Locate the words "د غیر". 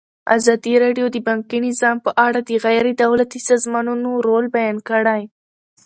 2.49-2.85